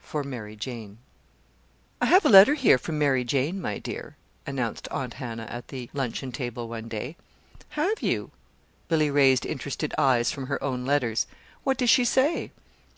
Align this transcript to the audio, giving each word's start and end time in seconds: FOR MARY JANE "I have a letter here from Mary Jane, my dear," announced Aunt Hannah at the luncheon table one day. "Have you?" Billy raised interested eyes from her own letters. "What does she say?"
FOR 0.00 0.22
MARY 0.22 0.54
JANE 0.54 0.98
"I 1.98 2.04
have 2.04 2.26
a 2.26 2.28
letter 2.28 2.52
here 2.52 2.76
from 2.76 2.98
Mary 2.98 3.24
Jane, 3.24 3.58
my 3.58 3.78
dear," 3.78 4.18
announced 4.46 4.86
Aunt 4.90 5.14
Hannah 5.14 5.46
at 5.48 5.68
the 5.68 5.88
luncheon 5.94 6.30
table 6.30 6.68
one 6.68 6.88
day. 6.88 7.16
"Have 7.70 8.02
you?" 8.02 8.32
Billy 8.88 9.10
raised 9.10 9.46
interested 9.46 9.94
eyes 9.96 10.30
from 10.30 10.48
her 10.48 10.62
own 10.62 10.84
letters. 10.84 11.26
"What 11.64 11.78
does 11.78 11.88
she 11.88 12.04
say?" 12.04 12.50